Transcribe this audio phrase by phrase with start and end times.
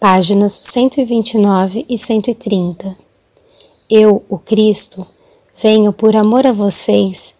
[0.00, 2.96] páginas 129 e 130.
[3.88, 5.06] Eu, o Cristo,
[5.62, 7.34] venho por amor a vocês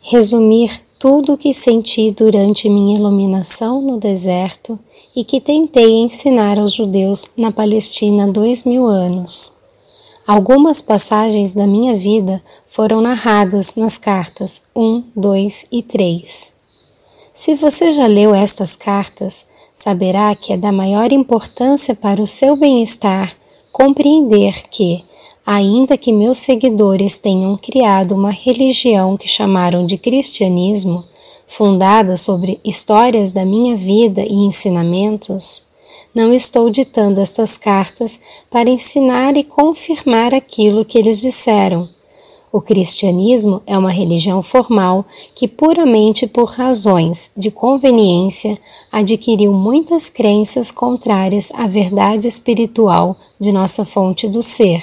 [0.00, 4.78] resumir tudo o que senti durante minha iluminação no deserto
[5.16, 9.52] e que tentei ensinar aos judeus na Palestina dois mil anos.
[10.24, 16.52] Algumas passagens da minha vida foram narradas nas cartas 1, 2 e 3.
[17.34, 19.45] Se você já leu estas cartas,
[19.76, 23.36] saberá que é da maior importância para o seu bem-estar
[23.70, 25.04] compreender que,
[25.44, 31.04] ainda que meus seguidores tenham criado uma religião que chamaram de cristianismo,
[31.46, 35.66] fundada sobre histórias da minha vida e ensinamentos,
[36.14, 38.18] não estou ditando estas cartas
[38.50, 41.86] para ensinar e confirmar aquilo que eles disseram,
[42.56, 48.58] o cristianismo é uma religião formal que, puramente por razões de conveniência,
[48.90, 54.82] adquiriu muitas crenças contrárias à verdade espiritual de nossa fonte do ser.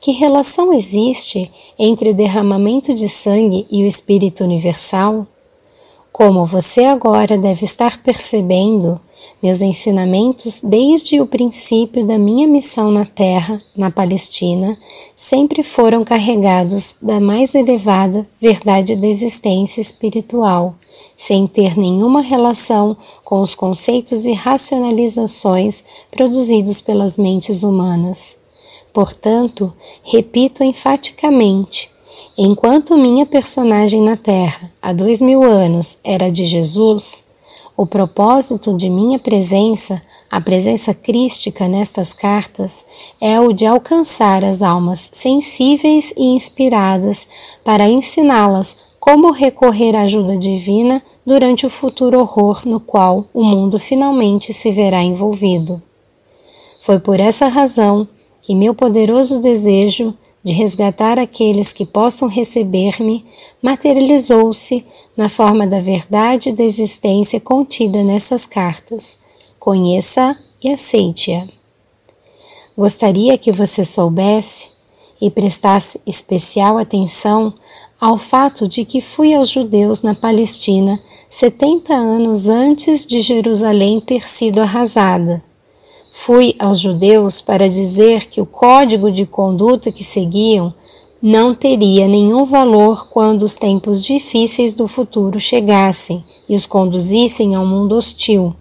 [0.00, 5.26] Que relação existe entre o derramamento de sangue e o Espírito Universal?
[6.12, 9.00] Como você agora deve estar percebendo,
[9.42, 14.76] meus ensinamentos, desde o princípio da minha missão na Terra, na Palestina,
[15.16, 20.74] sempre foram carregados da mais elevada verdade da existência espiritual,
[21.16, 28.36] sem ter nenhuma relação com os conceitos e racionalizações produzidos pelas mentes humanas.
[28.92, 31.90] Portanto, repito enfaticamente:
[32.36, 37.24] enquanto minha personagem na Terra, há dois mil anos, era de Jesus,
[37.76, 42.84] o propósito de minha presença, a presença crística nestas cartas,
[43.20, 47.26] é o de alcançar as almas sensíveis e inspiradas
[47.62, 53.78] para ensiná-las como recorrer à ajuda divina durante o futuro horror no qual o mundo
[53.78, 55.80] finalmente se verá envolvido.
[56.80, 58.08] Foi por essa razão
[58.42, 60.14] que meu poderoso desejo
[60.48, 63.22] de resgatar aqueles que possam receber-me,
[63.60, 64.82] materializou-se
[65.14, 69.18] na forma da verdade da existência contida nessas cartas.
[69.58, 71.46] Conheça e aceite-a.
[72.74, 74.70] Gostaria que você soubesse
[75.20, 77.52] e prestasse especial atenção
[78.00, 80.98] ao fato de que fui aos judeus na Palestina
[81.28, 85.44] 70 anos antes de Jerusalém ter sido arrasada
[86.20, 90.74] Fui aos judeus para dizer que o código de conduta que seguiam
[91.22, 97.64] não teria nenhum valor quando os tempos difíceis do futuro chegassem e os conduzissem ao
[97.64, 98.52] mundo hostil.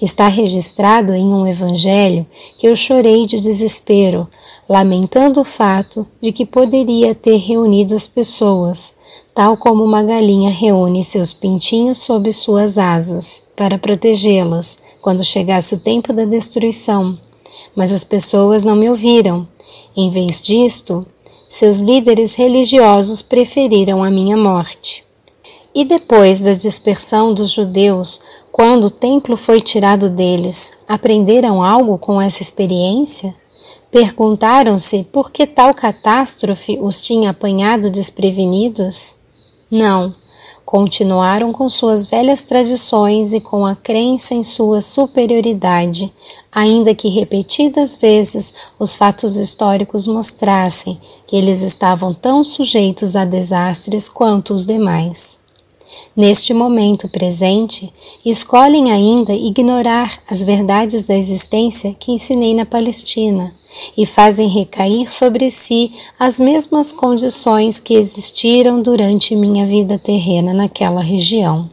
[0.00, 2.24] Está registrado em um evangelho
[2.56, 4.28] que eu chorei de desespero,
[4.68, 8.96] lamentando o fato de que poderia ter reunido as pessoas,
[9.34, 15.80] tal como uma galinha reúne seus pintinhos sob suas asas, para protegê-las quando chegasse o
[15.80, 17.18] tempo da destruição,
[17.74, 19.46] mas as pessoas não me ouviram.
[19.96, 21.06] Em vez disto,
[21.50, 25.04] seus líderes religiosos preferiram a minha morte.
[25.74, 28.20] E depois da dispersão dos judeus,
[28.50, 33.34] quando o templo foi tirado deles, aprenderam algo com essa experiência?
[33.90, 39.14] Perguntaram-se por que tal catástrofe os tinha apanhado desprevenidos?
[39.70, 40.14] Não
[40.68, 46.12] continuaram com suas velhas tradições e com a crença em sua superioridade,
[46.52, 54.10] ainda que repetidas vezes os fatos históricos mostrassem que eles estavam tão sujeitos a desastres
[54.10, 55.38] quanto os demais.
[56.16, 57.92] Neste momento presente,
[58.24, 63.54] escolhem ainda ignorar as verdades da existência que ensinei na Palestina
[63.96, 71.00] e fazem recair sobre si as mesmas condições que existiram durante minha vida terrena naquela
[71.00, 71.70] região.